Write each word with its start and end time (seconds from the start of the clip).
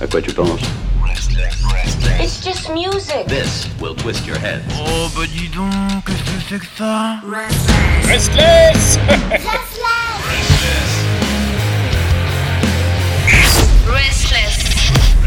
À 0.00 0.06
quoi 0.06 0.20
tu 0.20 0.32
penses 0.32 0.60
It's 2.20 2.44
just 2.44 2.70
music. 2.70 3.26
This 3.28 3.68
will 3.80 3.94
twist 3.94 4.26
your 4.26 4.36
head. 4.36 4.62
Oh 4.76 5.08
bah 5.14 5.22
dis 5.26 5.48
donc, 5.48 5.70
qu'est-ce 6.04 6.22
que 6.22 6.40
c'est 6.48 6.58
que 6.58 6.66
ça 6.76 7.20
Restless 8.08 8.98
Restless. 13.86 14.54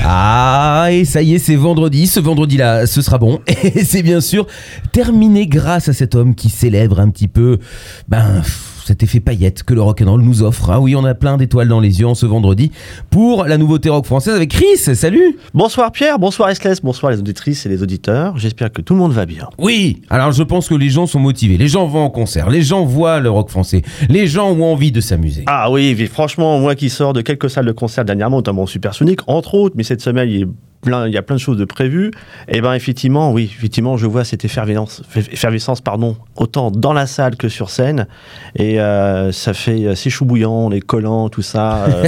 Ah, 0.10 0.88
et 0.90 1.04
ça 1.04 1.22
y 1.22 1.36
est, 1.36 1.40
c'est 1.40 1.58
vendredi. 1.58 2.08
Ce 2.08 2.22
vendredi-là, 2.22 2.88
ce 2.88 3.02
sera 3.02 3.18
bon. 3.18 3.42
Et 3.64 3.84
c'est 3.84 4.04
bien 4.04 4.22
sûr 4.22 4.48
terminé 4.94 5.48
grâce 5.48 5.90
à 5.90 5.94
cet 5.94 6.16
homme 6.16 6.34
qui 6.34 6.50
célèbre 6.50 7.02
un 7.02 7.10
petit 7.10 7.28
peu, 7.28 7.60
ben, 8.08 8.42
pff, 8.42 8.77
cet 8.88 9.04
effet 9.04 9.20
paillette 9.20 9.64
que 9.64 9.74
le 9.74 9.82
rock'n'roll 9.82 10.22
nous 10.22 10.44
offre. 10.44 10.70
Ah 10.70 10.80
oui, 10.80 10.96
on 10.96 11.04
a 11.04 11.14
plein 11.14 11.36
d'étoiles 11.36 11.68
dans 11.68 11.82
les 11.82 12.00
yeux 12.00 12.08
en 12.08 12.16
ce 12.16 12.26
vendredi 12.26 12.72
pour 13.10 13.44
la 13.44 13.58
nouveauté 13.58 13.90
rock 13.90 14.06
française 14.06 14.34
avec 14.34 14.52
Chris. 14.52 14.78
Salut 14.78 15.38
Bonsoir 15.54 15.92
Pierre, 15.92 16.20
bonsoir 16.20 16.50
Esclès, 16.50 16.82
bonsoir 16.82 17.12
les 17.12 17.20
auditrices 17.20 17.66
et 17.66 17.70
les 17.70 17.84
auditeurs. 17.84 18.38
J'espère 18.38 18.72
que 18.72 18.82
tout 18.82 18.94
le 18.94 19.00
monde 19.00 19.12
va 19.12 19.26
bien. 19.26 19.50
Oui, 19.58 20.02
alors 20.10 20.32
je 20.32 20.42
pense 20.42 20.70
que 20.70 20.76
les 20.76 20.90
gens 20.90 21.06
sont 21.06 21.20
motivés. 21.20 21.58
Les 21.58 21.68
gens 21.68 21.86
vont 21.86 22.06
en 22.06 22.10
concert. 22.10 22.50
Les 22.50 22.62
gens 22.62 22.86
voient 22.86 23.20
le 23.20 23.30
rock 23.30 23.50
français. 23.50 23.82
Les 24.08 24.26
gens 24.26 24.52
ont 24.52 24.64
envie 24.64 24.94
de 24.94 25.02
s'amuser. 25.02 25.44
Ah 25.48 25.70
oui, 25.70 25.94
franchement, 26.06 26.58
moi 26.58 26.76
qui 26.76 26.90
sors 26.90 27.12
de 27.12 27.20
quelques 27.20 27.50
salles 27.50 27.66
de 27.66 27.74
concert 27.74 28.06
dernièrement, 28.06 28.38
notamment 28.38 28.66
Supersonic, 28.66 29.20
entre 29.28 29.56
autres, 29.56 29.76
mais 29.78 29.84
cette 29.84 30.02
semaine, 30.02 30.30
il 30.30 30.42
est 30.44 30.48
plein, 30.82 31.08
il 31.08 31.14
y 31.14 31.18
a 31.18 31.22
plein 31.22 31.36
de 31.36 31.42
choses 31.42 31.58
de 31.58 31.66
prévues. 31.66 32.12
Et 32.48 32.62
ben 32.62 32.74
effectivement, 32.74 33.32
oui, 33.32 33.52
effectivement, 33.58 33.98
je 33.98 34.06
vois 34.08 34.24
cette 34.24 34.46
effervescence, 34.46 35.02
effervescence 35.16 35.82
pardon, 35.82 36.16
autant 36.36 36.72
dans 36.72 36.94
la 36.94 37.08
salle 37.08 37.36
que 37.36 37.50
sur 37.50 37.70
scène. 37.70 38.08
Et 38.56 38.80
euh, 38.80 39.32
ça 39.32 39.54
fait, 39.54 39.96
c'est 39.96 40.10
chou 40.10 40.26
bouillant, 40.26 40.70
les 40.70 40.82
collants, 40.82 41.30
tout 41.30 41.42
ça. 41.42 41.86
euh, 41.86 42.08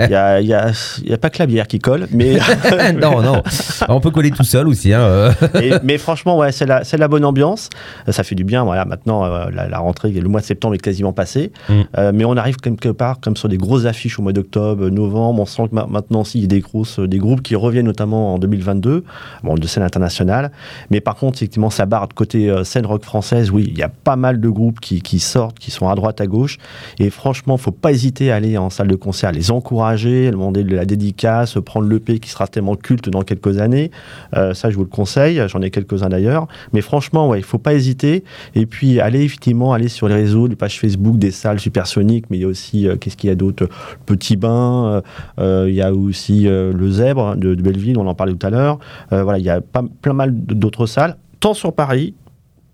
Il 0.00 0.08
n'y 0.08 0.14
a, 0.54 0.66
a, 0.66 1.14
a 1.14 1.18
pas 1.18 1.30
que 1.30 1.38
la 1.38 1.46
bière 1.46 1.66
qui 1.66 1.78
colle, 1.78 2.06
mais 2.12 2.38
non, 3.00 3.22
non. 3.22 3.42
On 3.88 4.00
peut 4.00 4.10
coller 4.10 4.30
tout 4.30 4.44
seul 4.44 4.68
aussi. 4.68 4.92
Hein. 4.92 5.00
euh. 5.02 5.32
Et- 5.60 5.72
mais 5.82 5.98
franchement, 5.98 6.36
ouais, 6.38 6.52
c'est 6.52 6.66
la, 6.66 6.84
c'est 6.84 6.96
la 6.96 7.08
bonne 7.08 7.24
ambiance. 7.24 7.68
Euh, 8.08 8.12
Ça 8.12 8.22
fait 8.24 8.34
du 8.34 8.44
bien. 8.44 8.64
Voilà, 8.64 8.84
maintenant, 8.84 9.24
euh, 9.24 9.46
la, 9.52 9.68
la 9.68 9.78
rentrée, 9.78 10.10
le 10.10 10.28
mois 10.28 10.40
de 10.40 10.46
septembre 10.46 10.74
est 10.74 10.78
quasiment 10.78 11.12
passé. 11.12 11.52
Mm. 11.68 11.72
Euh, 11.98 12.12
mais 12.14 12.24
on 12.24 12.36
arrive 12.36 12.56
quelque 12.56 12.88
part 12.88 13.20
comme 13.20 13.36
sur 13.36 13.48
des 13.48 13.56
grosses 13.56 13.86
affiches 13.86 14.18
au 14.18 14.22
mois 14.22 14.32
d'octobre, 14.32 14.84
euh, 14.86 14.90
novembre. 14.90 15.40
On 15.40 15.46
sent 15.46 15.68
que 15.70 15.74
ma- 15.74 15.86
maintenant 15.86 16.20
aussi, 16.22 16.38
il 16.38 16.42
y 16.42 16.44
a 16.44 16.48
des, 16.48 16.60
grosses, 16.60 16.98
des 17.00 17.18
groupes 17.18 17.42
qui 17.42 17.54
reviennent 17.56 17.88
notamment 18.00 18.34
en 18.34 18.38
2022, 18.38 19.04
bon, 19.44 19.54
de 19.54 19.66
scène 19.66 19.82
internationale. 19.82 20.50
Mais 20.90 21.00
par 21.00 21.16
contre, 21.16 21.38
effectivement, 21.38 21.68
ça 21.68 21.84
barre 21.84 22.08
de 22.08 22.14
côté 22.14 22.48
euh, 22.48 22.64
scène 22.64 22.86
rock 22.86 23.04
française. 23.04 23.50
Oui, 23.50 23.66
il 23.68 23.78
y 23.78 23.82
a 23.82 23.90
pas 23.90 24.16
mal 24.16 24.40
de 24.40 24.48
groupes 24.48 24.80
qui, 24.80 25.18
sortent, 25.18 25.58
qui 25.58 25.70
sont 25.70 25.88
à 25.88 25.94
droite, 25.94 26.20
à 26.20 26.26
gauche. 26.26 26.56
Et 26.98 27.10
franchement, 27.10 27.58
faut 27.58 27.72
pas 27.72 27.92
hésiter 27.92 28.32
à 28.32 28.36
aller 28.36 28.56
en 28.56 28.70
salle 28.70 28.88
de 28.88 28.94
concert, 28.94 29.32
les 29.32 29.50
encourager, 29.50 30.30
demander 30.30 30.64
de 30.64 30.74
la 30.74 30.86
dédicace, 30.86 31.58
prendre 31.64 31.88
l'EP 31.88 32.20
qui 32.20 32.30
sera 32.30 32.46
tellement 32.46 32.74
culte 32.74 33.10
dans 33.10 33.22
quelques 33.22 33.58
années. 33.58 33.90
Euh, 34.34 34.54
ça, 34.54 34.70
je 34.70 34.76
vous 34.76 34.84
le 34.84 34.88
conseille. 34.88 35.42
J'en 35.48 35.60
ai 35.60 35.70
quelques-uns 35.70 36.08
d'ailleurs. 36.08 36.48
Mais 36.72 36.80
franchement, 36.80 37.28
ouais, 37.28 37.38
il 37.38 37.44
faut 37.44 37.58
pas 37.58 37.74
hésiter. 37.74 38.24
Et 38.54 38.64
puis, 38.64 38.98
aller 39.00 39.22
effectivement, 39.24 39.74
aller 39.74 39.88
sur 39.88 40.08
les 40.08 40.14
réseaux, 40.14 40.46
les 40.46 40.56
pages 40.56 40.80
Facebook 40.80 41.18
des 41.18 41.32
salles 41.32 41.60
supersoniques. 41.60 42.26
Mais 42.30 42.38
il 42.38 42.40
y 42.40 42.44
a 42.44 42.48
aussi, 42.48 42.88
euh, 42.88 42.96
qu'est-ce 42.96 43.18
qu'il 43.18 43.28
y 43.28 43.32
a 43.32 43.36
d'autre? 43.36 43.68
Petit 44.06 44.36
Bain. 44.36 45.02
il 45.38 45.74
y 45.74 45.82
a 45.82 45.92
aussi 45.92 46.44
le 46.44 46.90
Zèbre 46.90 47.36
de 47.36 47.54
Belleville, 47.54 47.89
on 47.96 48.06
en 48.06 48.14
parlait 48.14 48.34
tout 48.34 48.46
à 48.46 48.50
l'heure. 48.50 48.78
Euh, 49.12 49.22
voilà, 49.22 49.38
il 49.38 49.44
y 49.44 49.50
a 49.50 49.60
pas, 49.60 49.82
plein 50.02 50.12
mal 50.12 50.32
d'autres 50.34 50.86
salles, 50.86 51.16
tant 51.40 51.54
sur 51.54 51.72
Paris 51.74 52.14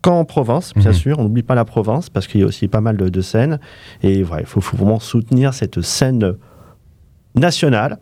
qu'en 0.03 0.25
province, 0.25 0.73
bien 0.75 0.91
Mhm. 0.91 0.97
sûr. 0.97 1.19
On 1.19 1.25
n'oublie 1.25 1.43
pas 1.43 1.55
la 1.55 1.65
province 1.65 2.11
parce 2.11 2.27
qu'il 2.27 2.41
y 2.41 2.45
a 2.45 2.47
aussi 2.47 2.69
pas 2.69 2.81
mal 2.81 2.97
de, 2.97 3.09
de 3.09 3.21
scènes. 3.21 3.59
Et 4.03 4.23
voilà, 4.23 4.43
il 4.43 4.47
faut, 4.47 4.61
faut 4.61 4.77
vraiment 4.77 5.01
soutenir 5.01 5.53
cette 5.55 5.81
scène 5.81 6.35
nationale 7.37 7.99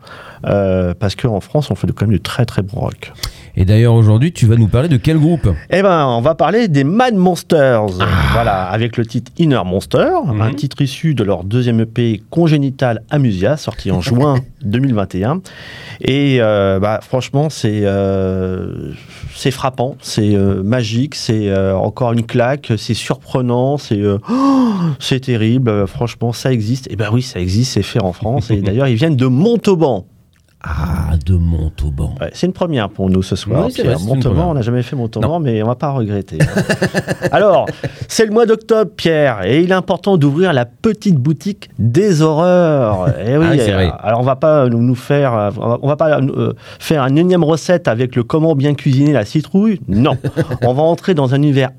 euh, 0.47 0.95
parce 0.99 1.17
qu'en 1.17 1.41
France, 1.41 1.71
on 1.71 1.75
fait 1.75 1.87
quand 1.89 2.07
même 2.07 2.15
du 2.15 2.21
très 2.21 2.45
très 2.45 2.63
bon 2.63 2.81
rock. 2.81 3.13
Et 3.57 3.65
d'ailleurs, 3.65 3.95
aujourd'hui, 3.95 4.33
tu 4.33 4.47
vas 4.47 4.57
nous 4.57 4.67
parler 4.67 4.89
de 4.89 4.97
quel 4.97 5.19
groupe? 5.19 5.49
Eh 5.71 5.83
ben, 5.83 6.07
on 6.09 6.21
va 6.21 6.35
parler 6.35 6.67
des 6.67 6.83
Mad 6.83 7.15
Monsters. 7.15 7.87
Voilà, 8.33 8.65
avec 8.65 8.97
le 8.97 9.07
titre 9.07 9.31
Inner 9.39 9.63
Monster, 9.65 10.09
un 10.41 10.53
titre 10.55 10.83
issu 10.83 11.15
de 11.15 11.23
leur 11.23 11.45
deuxième 11.45 11.81
EP 11.81 12.21
Congénital 12.31 13.03
Amusia, 13.11 13.57
sorti 13.57 13.93
en 13.93 14.01
juin 14.01 14.41
2021. 14.65 15.41
Et 16.01 16.39
euh, 16.41 16.81
bah, 16.81 16.99
franchement, 17.01 17.49
c'est 17.49 17.83
euh, 17.85 18.93
c'est 19.35 19.53
frappant, 19.53 19.97
c'est 20.01 20.35
euh, 20.35 20.63
magique, 20.65 21.15
c'est 21.15 21.55
encore 21.75 22.13
une 22.13 22.25
claque, 22.25 22.73
c'est 22.77 22.95
surprenant, 22.95 23.79
c'est 23.79 24.03
oh, 24.05 24.19
c'est 24.99 25.21
terrible. 25.21 25.87
Franchement, 25.87 26.33
ça 26.33 26.53
existe. 26.53 26.91
Et 26.91 26.97
ben 26.97 27.09
oui, 27.13 27.23
ça 27.23 27.39
existe, 27.39 27.75
c'est 27.75 27.83
fait 27.83 28.03
en 28.03 28.13
France. 28.13 28.51
Et 28.51 28.57
d'ailleurs, 28.63 28.89
ils 28.89 28.97
viennent 28.97 29.17
de 29.17 29.24
Montauban. 29.27 30.07
Ah, 30.67 31.17
de 31.27 31.35
Montauban. 31.37 32.15
Ouais, 32.19 32.31
c'est 32.33 32.47
une 32.47 32.55
première 32.55 32.89
pour 32.89 33.11
nous 33.11 33.23
ce 33.23 33.37
soir. 33.37 33.67
Oui, 33.67 33.73
Pierre. 33.75 33.99
vrai, 33.99 34.07
Montauban, 34.07 34.51
on 34.51 34.55
n'a 34.55 34.63
jamais 34.63 34.83
fait 34.83 34.97
Montauban, 34.97 35.39
mais 35.39 35.63
on 35.63 35.67
va 35.67 35.75
pas 35.75 35.91
regretter. 35.91 36.39
hein. 36.41 36.63
Alors, 37.33 37.67
c'est 38.09 38.25
le 38.25 38.33
mois 38.33 38.47
d'octobre, 38.47 38.91
Pierre, 38.97 39.45
et 39.45 39.61
il 39.61 39.71
est 39.73 39.75
important 39.75 40.17
d'ouvrir 40.17 40.55
la 40.55 40.65
petite 40.65 41.17
boutique 41.17 41.69
des 41.79 42.23
horreurs. 42.23 43.09
Eh 43.27 43.37
oui, 43.37 43.45
Ah, 43.47 43.59
c'est 43.59 43.73
vrai. 43.73 43.93
alors 44.03 44.21
on 44.21 44.25
va 44.25 44.37
pas 44.37 44.67
nous, 44.71 44.95
faire, 44.95 45.35
euh, 45.35 45.51
on 45.59 45.69
va, 45.69 45.79
on 45.83 45.87
va 45.89 45.97
pas 45.97 46.19
euh, 46.19 46.55
faire 46.79 47.03
une 47.05 47.19
énième 47.19 47.45
recette 47.45 47.87
avec 47.87 48.17
le 48.17 48.23
comment 48.23 48.55
bien 48.57 48.73
cuisiner 48.73 49.13
la 49.13 49.27
citrouille. 49.27 49.81
Non, 49.87 50.17
on 50.63 50.73
va 50.73 50.83
entrer 50.83 51.13
dans 51.13 51.35
un 51.35 51.43
univers 51.43 51.73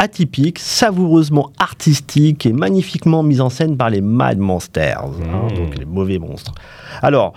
atypique, 0.00 0.58
savoureusement 0.58 1.50
artistique 1.58 2.46
et 2.46 2.52
magnifiquement 2.54 3.22
mis 3.22 3.40
en 3.40 3.50
scène 3.50 3.76
par 3.76 3.90
les 3.90 4.00
Mad 4.00 4.38
Monsters, 4.38 4.98
hein, 5.04 5.10
Mmh. 5.50 5.54
donc 5.54 5.78
les 5.78 5.84
mauvais 5.84 6.18
monstres. 6.18 6.52
Alors, 7.02 7.34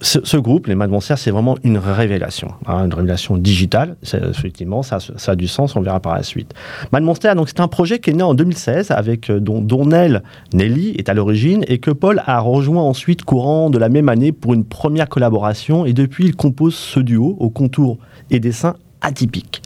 ce, 0.00 0.18
ce 0.22 0.36
groupe, 0.36 0.66
les 0.66 0.74
Mad 0.74 0.90
Monsters, 0.90 1.16
c'est 1.18 1.30
vraiment 1.30 1.56
une 1.64 1.78
révélation, 1.78 2.48
hein, 2.66 2.84
une 2.84 2.92
révélation 2.94 3.36
digitale. 3.38 3.96
Effectivement, 4.12 4.82
ça, 4.82 4.98
ça 5.00 5.32
a 5.32 5.36
du 5.36 5.48
sens, 5.48 5.74
on 5.74 5.80
verra 5.80 6.00
par 6.00 6.14
la 6.14 6.22
suite. 6.22 6.52
Mad 6.92 7.02
Monster, 7.02 7.32
donc 7.34 7.48
c'est 7.48 7.60
un 7.60 7.68
projet 7.68 7.98
qui 7.98 8.10
est 8.10 8.14
né 8.14 8.22
en 8.22 8.34
2016 8.34 8.90
avec 8.90 9.30
euh, 9.30 9.40
dont, 9.40 9.62
dont 9.62 9.86
Nell 9.86 10.22
Nelly 10.52 10.90
est 10.98 11.08
à 11.08 11.14
l'origine 11.14 11.64
et 11.66 11.78
que 11.78 11.90
Paul 11.90 12.22
a 12.26 12.40
rejoint 12.40 12.82
ensuite 12.82 13.24
courant 13.24 13.70
de 13.70 13.78
la 13.78 13.88
même 13.88 14.10
année 14.10 14.32
pour 14.32 14.52
une 14.52 14.64
première 14.64 15.08
collaboration 15.08 15.86
et 15.86 15.94
depuis 15.94 16.26
il 16.26 16.36
compose 16.36 16.74
ce 16.74 17.00
duo 17.00 17.36
au 17.40 17.48
contour 17.48 17.96
et 18.30 18.38
dessins 18.38 18.74
atypiques. 19.00 19.62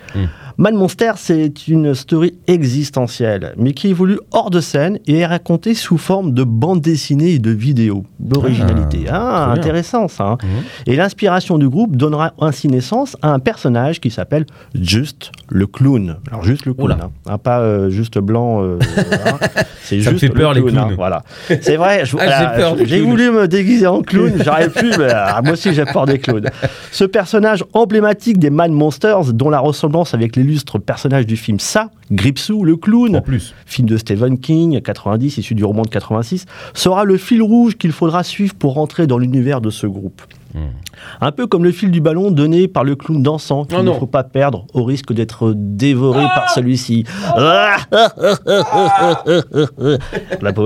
Mad 0.59 0.73
Monster, 0.73 1.13
c'est 1.17 1.69
une 1.69 1.95
story 1.95 2.33
existentielle, 2.47 3.53
mais 3.59 3.75
qui 3.75 3.89
évolue 3.89 4.19
hors 4.33 4.49
de 4.49 4.61
scène 4.61 4.99
et 5.07 5.19
est 5.19 5.27
racontée 5.27 5.75
sous 5.75 5.99
forme 5.99 6.33
de 6.33 6.45
bande 6.45 6.81
dessinée 6.81 7.33
et 7.33 7.39
de 7.39 7.51
vidéos. 7.51 8.05
L'originalité. 8.27 9.05
Ah, 9.11 9.49
Ah, 9.51 9.53
bien. 9.53 9.61
intéressant 9.63 10.09
ça. 10.09 10.25
hein. 10.25 10.39
Mhm. 10.43 10.49
Et 10.87 10.97
l'inspiration 10.97 11.59
du 11.59 11.69
groupe 11.69 11.95
donnera 11.95 12.33
ainsi 12.41 12.69
naissance 12.69 13.19
à 13.21 13.33
un 13.35 13.39
personnage 13.39 14.01
qui 14.01 14.11
s'appelle 14.11 14.47
Juste 14.75 15.31
le 15.51 15.67
clown. 15.67 16.17
Alors 16.31 16.43
juste 16.43 16.65
le 16.65 16.73
clown, 16.73 16.93
hein. 17.03 17.11
Hein, 17.29 17.37
pas 17.37 17.61
euh, 17.61 17.91
juste 17.91 18.19
blanc. 18.19 18.63
euh, 18.65 18.79
hein. 19.27 19.37
C'est 19.83 20.01
juste 20.01 20.19
fait 20.19 20.31
peur, 20.31 20.55
le 20.55 20.61
les 20.61 20.67
clown. 20.67 20.79
hein, 20.79 20.83
clowns. 20.87 20.97
voilà. 20.97 21.23
C'est 21.61 21.77
vrai. 21.77 22.05
Ah, 22.19 22.75
j'ai 22.85 23.01
voulu 23.03 23.31
me 23.31 23.47
déguiser 23.47 23.87
en 23.87 24.01
clown, 24.03 24.33
j'aurais 24.43 24.71
pu, 24.71 24.87
mais 24.99 25.09
ah, 25.13 25.41
moi 25.43 25.53
aussi 25.53 25.75
j'ai 25.75 25.85
peur 25.85 26.07
des 26.07 26.19
clowns. 26.19 26.49
Ce 26.93 27.05
personnage 27.05 27.63
emblématique 27.75 28.39
des 28.39 28.49
Mad 28.51 28.71
Monsters, 28.71 29.33
dont 29.35 29.51
la 29.51 29.59
ressemblance 29.61 30.15
avec 30.15 30.35
l'illustre 30.47 30.79
personnage 30.79 31.27
du 31.27 31.37
film 31.37 31.61
Ça, 31.61 31.91
Gripsou, 32.11 32.65
le 32.65 32.77
clown, 32.77 33.17
En 33.17 33.21
plus. 33.21 33.55
film 33.67 33.89
de 33.89 33.97
Stephen 33.97 34.39
King, 34.39 34.81
90, 34.81 35.39
issu 35.39 35.55
du 35.55 35.65
roman 35.65 35.83
de 35.83 35.89
86, 35.89 36.47
sera 36.73 37.05
le 37.05 37.17
fil 37.17 37.43
rouge 37.43 37.77
qu'il 37.77 37.93
faudra 37.93 38.23
suivre 38.23 38.55
pour 38.55 38.75
rentrer 38.75 39.07
dans 39.07 39.19
l'univers 39.19 39.61
de 39.61 39.71
ce 39.71 39.87
groupe. 39.87 40.23
Un 41.21 41.33
peu 41.33 41.47
comme 41.47 41.65
le 41.65 41.73
fil 41.73 41.91
du 41.91 42.01
ballon 42.01 42.31
donné 42.31 42.69
par 42.69 42.85
le 42.85 42.97
clown 42.97 43.23
dansant 43.23 43.65
qu'il 43.65 43.77
Oh 43.79 43.83
ne 43.83 43.93
faut 43.93 44.07
pas 44.07 44.25
perdre 44.25 44.67
au 44.75 44.85
risque 44.85 45.13
d'être 45.13 45.53
dévoré 45.55 46.25
par 46.35 46.51
celui-ci. 46.51 47.05
Là, 47.37 47.77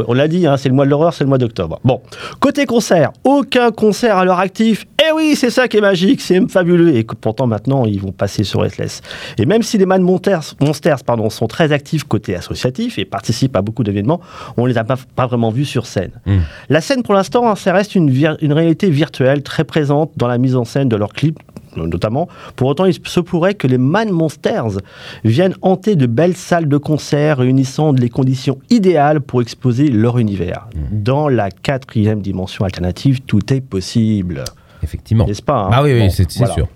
On 0.07 0.15
l'a 0.15 0.29
dit, 0.29 0.47
hein, 0.47 0.57
c'est 0.57 0.69
le 0.69 0.75
mois 0.75 0.85
de 0.85 0.91
l'horreur, 0.91 1.13
c'est 1.15 1.25
le 1.25 1.29
mois 1.29 1.39
d'octobre. 1.39 1.81
Bon, 1.85 2.01
côté 2.39 2.67
concert, 2.67 3.11
aucun 3.25 3.71
concert 3.71 4.17
à 4.17 4.25
leur 4.25 4.39
actif. 4.39 4.87
Eh 5.01 5.13
oui, 5.15 5.35
c'est 5.35 5.51
ça 5.51 5.67
qui 5.67 5.79
est 5.79 5.81
magique, 5.81 6.21
c'est 6.21 6.41
fabuleux. 6.51 6.95
Et 6.95 7.05
que 7.05 7.15
pourtant 7.15 7.47
maintenant, 7.47 7.85
ils 7.85 8.01
vont 8.01 8.13
passer 8.13 8.45
sur 8.45 8.61
Restless. 8.61 9.01
Et 9.39 9.47
même 9.47 9.63
si 9.63 9.79
les 9.79 9.87
Mad 9.87 10.03
Monsters, 10.03 10.55
Monsters 10.61 11.05
pardon, 11.05 11.31
sont 11.31 11.47
très 11.47 11.73
actifs 11.73 12.05
côté 12.05 12.37
associatif 12.37 12.99
et 12.99 13.05
participent 13.05 13.57
à 13.57 13.63
beaucoup 13.63 13.83
d'événements, 13.83 14.21
on 14.57 14.67
les 14.67 14.79
a 14.79 14.85
pas, 14.85 14.97
pas 15.17 15.27
vraiment 15.27 15.51
vus 15.51 15.65
sur 15.65 15.87
scène. 15.87 16.13
Mm. 16.27 16.39
La 16.69 16.81
scène, 16.81 17.03
pour 17.03 17.15
l'instant, 17.15 17.49
hein, 17.49 17.57
ça 17.57 17.73
reste 17.73 17.95
une, 17.95 18.09
une 18.41 18.53
réalité 18.53 18.91
virtuelle 18.91 19.43
très 19.43 19.65
présente 19.65 19.80
dans 19.87 20.29
la 20.29 20.39
mise 20.39 20.57
en 20.57 20.65
scène 20.65 20.89
de 20.89 20.97
leurs 20.97 21.13
clips 21.13 21.39
notamment. 21.77 22.29
Pour 22.57 22.69
autant, 22.69 22.85
il 22.85 22.95
se 22.95 23.21
pourrait 23.21 23.55
que 23.55 23.67
les 23.67 23.79
Man 23.79 24.11
Monsters 24.11 24.79
viennent 25.25 25.55
hanter 25.63 25.97
de 25.97 26.07
belles 26.07 26.37
salles 26.37 26.69
de 26.69 26.77
concert 26.77 27.39
réunissant 27.39 27.93
les 27.93 28.09
conditions 28.09 28.59
idéales 28.71 29.21
pour 29.21 29.41
exposer 29.43 29.89
leur 29.89 30.19
univers. 30.19 30.69
Dans 30.91 31.29
la 31.29 31.51
quatrième 31.51 32.21
dimension 32.21 32.65
alternative, 32.65 33.21
tout 33.23 33.53
est 33.53 33.61
possible. 33.61 34.45
Effectivement. 34.83 35.27
N'est-ce 35.27 35.43
pas 35.43 35.65
hein 35.65 35.71
Ah 35.73 35.83
oui, 35.83 35.93
oui, 35.93 36.01
Bon, 36.01 36.11
c'est 36.11 36.31
voilà. 36.39 36.55
sûr. 36.55 36.69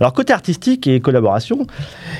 Alors 0.00 0.12
côté 0.12 0.32
artistique 0.32 0.86
et 0.86 1.00
collaboration, 1.00 1.66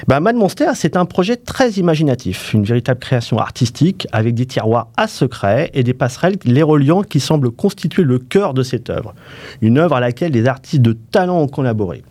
bah, 0.06 0.20
Mad 0.20 0.36
Monster 0.36 0.70
c'est 0.74 0.96
un 0.96 1.04
projet 1.04 1.36
très 1.36 1.70
imaginatif, 1.72 2.52
une 2.54 2.64
véritable 2.64 3.00
création 3.00 3.38
artistique 3.38 4.06
avec 4.12 4.34
des 4.34 4.46
tiroirs 4.46 4.88
à 4.96 5.06
secret 5.08 5.70
et 5.74 5.82
des 5.82 5.94
passerelles 5.94 6.36
les 6.44 6.62
reliant 6.62 7.02
qui 7.02 7.20
semblent 7.20 7.50
constituer 7.50 8.02
le 8.02 8.18
cœur 8.18 8.54
de 8.54 8.62
cette 8.62 8.90
œuvre. 8.90 9.14
Une 9.60 9.78
œuvre 9.78 9.96
à 9.96 10.00
laquelle 10.00 10.30
des 10.32 10.46
artistes 10.46 10.82
de 10.82 10.92
talent 10.92 11.38
ont 11.40 11.48
collaboré. 11.48 12.02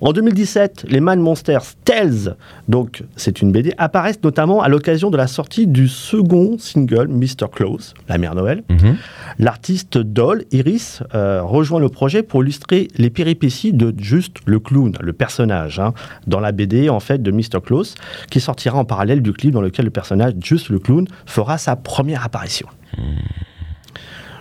En 0.00 0.12
2017, 0.12 0.86
les 0.88 1.00
Mad 1.00 1.18
Monsters 1.18 1.74
Tales, 1.84 2.36
donc 2.68 3.02
c'est 3.16 3.42
une 3.42 3.52
BD, 3.52 3.74
apparaissent 3.76 4.22
notamment 4.24 4.62
à 4.62 4.68
l'occasion 4.68 5.10
de 5.10 5.18
la 5.18 5.26
sortie 5.26 5.66
du 5.66 5.88
second 5.88 6.56
single 6.58 7.08
Mr. 7.08 7.48
Close, 7.52 7.92
la 8.08 8.16
mère 8.16 8.34
Noël. 8.34 8.62
Mhm. 8.70 8.96
L'artiste 9.38 9.98
Doll, 9.98 10.44
Iris, 10.52 11.02
euh, 11.14 11.42
rejoint 11.42 11.80
le 11.80 11.90
projet 11.90 12.22
pour 12.22 12.42
illustrer 12.42 12.88
les 12.96 13.10
péripéties 13.10 13.74
de 13.74 13.94
Juste 13.98 14.38
le 14.46 14.58
clown, 14.58 14.96
le 15.00 15.12
personnage, 15.12 15.78
hein, 15.78 15.92
dans 16.26 16.40
la 16.40 16.52
BD 16.52 16.88
en 16.88 17.00
fait 17.00 17.22
de 17.22 17.30
Mr. 17.30 17.60
Close, 17.62 17.94
qui 18.30 18.40
sortira 18.40 18.78
en 18.78 18.84
parallèle 18.84 19.20
du 19.20 19.32
clip 19.32 19.52
dans 19.52 19.60
lequel 19.60 19.84
le 19.84 19.90
personnage 19.90 20.32
Juste 20.42 20.70
le 20.70 20.78
clown 20.78 21.06
fera 21.26 21.58
sa 21.58 21.76
première 21.76 22.24
apparition. 22.24 22.68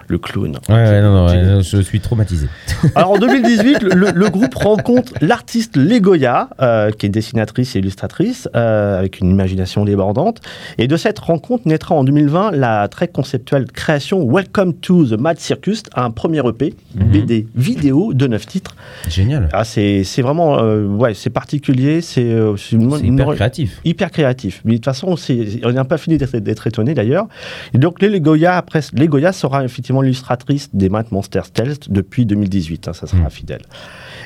Le 0.10 0.18
clown. 0.18 0.58
Ouais, 0.68 0.76
ouais, 0.76 1.02
non, 1.04 1.28
non, 1.28 1.62
je 1.62 1.82
suis 1.82 2.00
traumatisé. 2.00 2.48
Alors 2.96 3.12
en 3.12 3.20
2018, 3.20 3.84
le, 3.84 4.12
le 4.12 4.30
groupe 4.30 4.56
rencontre 4.56 5.14
l'artiste 5.22 5.78
Legoya, 5.78 6.50
euh, 6.62 6.90
qui 6.90 7.06
est 7.06 7.10
dessinatrice 7.10 7.76
et 7.76 7.80
illustratrice, 7.80 8.50
euh, 8.56 8.98
avec 8.98 9.20
une 9.20 9.30
imagination 9.30 9.86
débordante. 9.86 10.42
Et 10.80 10.88
de 10.88 10.98
cette 10.98 11.20
rencontre 11.20 11.68
naîtra 11.68 11.94
en 11.94 12.04
2020 12.04 12.52
la 12.52 12.88
très 12.88 13.08
conceptuelle 13.08 13.68
création 13.72 14.26
Welcome 14.28 14.74
to 14.74 15.06
the 15.06 15.20
Mad 15.20 15.38
Circus, 15.40 15.84
un 15.94 16.10
premier 16.10 16.42
EP, 16.48 16.74
BD 16.96 17.46
vidéo 17.56 18.14
de 18.14 18.26
9 18.26 18.46
titres. 18.48 18.76
Génial. 19.08 19.50
Ah, 19.54 19.64
c'est 19.64 20.04
vraiment, 20.22 20.60
euh, 20.60 20.88
ouais, 20.88 21.14
c'est 21.14 21.30
particulier, 21.30 22.02
c'est 22.02 22.24
euh, 22.24 22.56
hyper 22.72 23.36
créatif. 23.36 23.80
hyper 23.86 24.10
créatif. 24.10 24.62
Mais 24.66 24.74
de 24.74 24.78
toute 24.78 24.86
façon, 24.86 25.16
on 25.64 25.72
n'a 25.72 25.86
pas 25.86 25.98
fini 25.98 26.18
d'être 26.18 26.38
d'être 26.38 26.66
étonné 26.66 26.96
d'ailleurs. 26.96 27.28
Et 27.74 27.78
donc, 27.78 28.02
les 28.02 28.10
Legoya, 28.10 28.58
après, 28.58 28.82
Legoya 28.94 29.34
sera 29.34 29.64
effectivement 29.64 29.99
l'illustratrice 30.01 30.69
des 30.74 30.90
Mad 30.90 31.07
Monsters 31.12 31.51
Tales 31.51 31.75
depuis 31.90 32.25
2018. 32.25 32.88
hein, 32.88 32.94
ça 32.94 33.07
sera 33.07 33.24
Mm. 33.24 33.30
fidèle. 33.30 33.62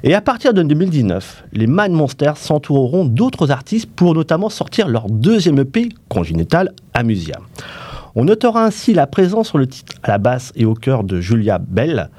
Et 0.03 0.13
à 0.13 0.21
partir 0.21 0.53
de 0.53 0.61
2019, 0.63 1.43
les 1.53 1.67
Mad 1.67 1.91
Monsters 1.91 2.37
s'entoureront 2.37 3.05
d'autres 3.05 3.51
artistes 3.51 3.89
pour 3.95 4.13
notamment 4.13 4.49
sortir 4.49 4.87
leur 4.87 5.07
deuxième 5.09 5.59
EP, 5.59 5.89
Congenital 6.09 6.73
Amusia. 6.93 7.39
On 8.15 8.25
notera 8.25 8.63
ainsi 8.65 8.93
la 8.93 9.07
présence 9.07 9.47
sur 9.49 9.57
le 9.57 9.65
titre 9.65 9.93
à 10.03 10.09
la 10.09 10.17
basse 10.19 10.51
et 10.55 10.65
au 10.65 10.75
cœur 10.75 11.03
de 11.03 11.19
Julia 11.19 11.57
Bell, 11.57 12.09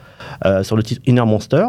euh, 0.45 0.63
sur 0.65 0.77
le 0.77 0.83
titre 0.83 1.01
Inner 1.07 1.25
Monster. 1.25 1.67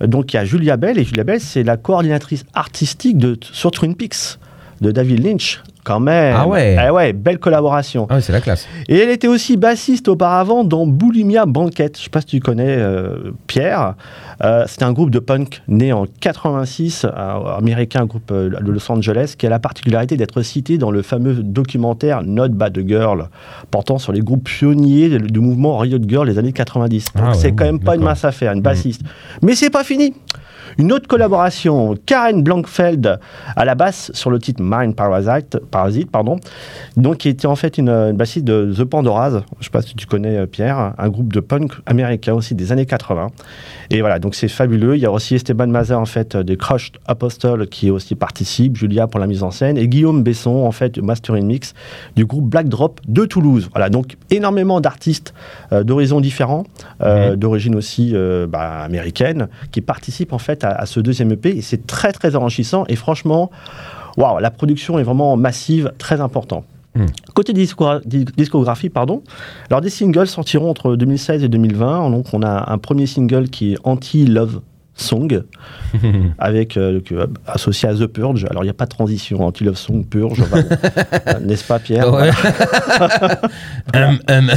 Donc 0.00 0.32
il 0.32 0.36
y 0.36 0.38
a 0.38 0.44
Julia 0.46 0.76
Bell, 0.78 0.98
et 0.98 1.04
Julia 1.04 1.24
Bell, 1.24 1.40
c'est 1.40 1.62
la 1.62 1.76
coordinatrice 1.76 2.44
artistique 2.54 3.18
de, 3.18 3.38
sur 3.42 3.70
Twin 3.70 3.94
Peaks 3.94 4.38
de 4.80 4.92
David 4.92 5.22
Lynch. 5.24 5.62
Quand 5.86 6.00
même. 6.00 6.34
Ah 6.36 6.48
ouais. 6.48 6.76
Eh 6.84 6.90
ouais, 6.90 7.12
belle 7.12 7.38
collaboration. 7.38 8.08
Ah 8.10 8.16
ouais, 8.16 8.20
c'est 8.20 8.32
la 8.32 8.40
classe. 8.40 8.66
Et 8.88 8.98
elle 8.98 9.08
était 9.08 9.28
aussi 9.28 9.56
bassiste 9.56 10.08
auparavant 10.08 10.64
dans 10.64 10.84
Boulimia 10.84 11.46
Banquet. 11.46 11.92
Je 11.96 12.02
sais 12.02 12.10
pas 12.10 12.22
si 12.22 12.26
tu 12.26 12.40
connais 12.40 12.76
euh, 12.76 13.30
Pierre. 13.46 13.94
Euh, 14.42 14.64
C'était 14.66 14.82
un 14.82 14.92
groupe 14.92 15.10
de 15.10 15.20
punk 15.20 15.62
né 15.68 15.92
en 15.92 16.06
86, 16.20 17.04
un 17.04 17.54
américain, 17.56 18.02
un 18.02 18.06
groupe 18.06 18.32
euh, 18.32 18.48
de 18.48 18.72
Los 18.72 18.90
Angeles, 18.90 19.36
qui 19.38 19.46
a 19.46 19.48
la 19.48 19.60
particularité 19.60 20.16
d'être 20.16 20.42
cité 20.42 20.76
dans 20.76 20.90
le 20.90 21.02
fameux 21.02 21.34
documentaire 21.34 22.24
Not 22.24 22.48
Bad 22.48 22.76
Girl, 22.84 23.28
portant 23.70 23.98
sur 23.98 24.12
les 24.12 24.22
groupes 24.22 24.42
pionniers 24.42 25.08
du 25.20 25.38
mouvement 25.38 25.78
Riot 25.78 26.00
Girl 26.04 26.26
des 26.26 26.36
années 26.36 26.52
90. 26.52 27.12
Donc 27.14 27.22
Ah 27.24 27.28
ouais, 27.28 27.34
c'est 27.36 27.52
quand 27.52 27.64
même 27.64 27.78
pas 27.78 27.94
une 27.94 28.02
mince 28.02 28.24
affaire, 28.24 28.50
une 28.50 28.60
bassiste. 28.60 29.02
Mais 29.40 29.54
c'est 29.54 29.70
pas 29.70 29.84
fini. 29.84 30.14
Une 30.78 30.92
autre 30.92 31.08
collaboration, 31.08 31.94
Karen 32.04 32.42
Blankfeld 32.42 33.18
à 33.56 33.64
la 33.64 33.74
basse 33.74 34.10
sur 34.14 34.30
le 34.30 34.38
titre 34.38 34.62
Mind 34.62 34.94
Parasite, 34.94 35.58
Parasite 35.70 36.10
pardon, 36.10 36.38
donc 36.96 37.18
qui 37.18 37.28
était 37.28 37.46
en 37.46 37.56
fait 37.56 37.78
une, 37.78 37.88
une 37.88 38.16
bassiste 38.16 38.44
de 38.44 38.74
The 38.76 38.84
Pandoras, 38.84 39.30
je 39.30 39.36
ne 39.36 39.64
sais 39.64 39.70
pas 39.70 39.82
si 39.82 39.94
tu 39.94 40.06
connais 40.06 40.36
euh, 40.36 40.46
Pierre, 40.46 40.92
un 40.98 41.08
groupe 41.08 41.32
de 41.32 41.40
punk 41.40 41.72
américain 41.86 42.34
aussi 42.34 42.54
des 42.54 42.72
années 42.72 42.86
80. 42.86 43.28
Et 43.90 44.00
voilà, 44.00 44.18
donc 44.18 44.34
c'est 44.34 44.48
fabuleux. 44.48 44.96
Il 44.96 45.00
y 45.00 45.06
a 45.06 45.12
aussi 45.12 45.34
Esteban 45.34 45.68
Mazer 45.68 45.98
en 45.98 46.06
fait 46.06 46.36
de 46.36 46.54
Crushed 46.54 46.96
Apostle 47.06 47.68
qui 47.68 47.90
aussi 47.90 48.14
participe, 48.14 48.76
Julia 48.76 49.06
pour 49.06 49.20
la 49.20 49.26
mise 49.26 49.42
en 49.42 49.50
scène 49.50 49.78
et 49.78 49.88
Guillaume 49.88 50.22
Besson 50.22 50.64
en 50.66 50.72
fait 50.72 50.98
mastering 50.98 51.46
mix 51.46 51.74
du 52.16 52.26
groupe 52.26 52.48
Black 52.50 52.68
Drop 52.68 53.00
de 53.06 53.24
Toulouse. 53.24 53.68
Voilà, 53.72 53.88
donc 53.88 54.16
énormément 54.30 54.80
d'artistes 54.80 55.32
euh, 55.72 55.84
d'horizons 55.84 56.20
différents, 56.20 56.64
euh, 57.00 57.36
d'origine 57.36 57.74
aussi 57.74 58.12
euh, 58.14 58.46
bah, 58.46 58.82
américaine, 58.82 59.48
qui 59.72 59.80
participent 59.80 60.32
en 60.32 60.38
fait 60.38 60.65
à, 60.66 60.82
à 60.82 60.86
ce 60.86 61.00
deuxième 61.00 61.30
EP 61.32 61.56
et 61.56 61.62
c'est 61.62 61.86
très 61.86 62.12
très 62.12 62.36
enrichissant 62.36 62.84
et 62.88 62.96
franchement, 62.96 63.50
waouh, 64.16 64.38
la 64.38 64.50
production 64.50 64.98
est 64.98 65.02
vraiment 65.02 65.36
massive, 65.36 65.92
très 65.98 66.20
important. 66.20 66.64
Mhm. 66.94 67.06
Côté 67.34 67.52
disco- 67.52 68.00
di- 68.06 68.24
discographie, 68.24 68.88
pardon, 68.88 69.22
alors 69.70 69.80
des 69.82 69.90
singles 69.90 70.26
sortiront 70.28 70.70
entre 70.70 70.96
2016 70.96 71.44
et 71.44 71.48
2020. 71.48 72.10
Donc 72.10 72.26
on 72.32 72.42
a 72.42 72.72
un 72.72 72.78
premier 72.78 73.06
single 73.06 73.48
qui 73.50 73.74
est 73.74 73.78
Anti-Love 73.84 74.60
Song, 74.96 75.42
avec 76.38 76.76
euh, 76.76 77.00
associé 77.46 77.88
à 77.88 77.94
The 77.94 78.06
Purge. 78.06 78.46
Alors 78.50 78.64
il 78.64 78.66
n'y 78.66 78.70
a 78.70 78.74
pas 78.74 78.86
de 78.86 78.90
transition, 78.90 79.46
Anti-Love 79.46 79.76
Song, 79.76 80.04
Purge, 80.06 80.40
enfin, 80.40 80.62
bon, 80.62 80.68
euh, 81.28 81.40
n'est-ce 81.40 81.64
pas 81.64 81.78
Pierre? 81.78 82.12
Ouais. 82.12 82.30
Hum, 83.94 84.18
hum. 84.30 84.50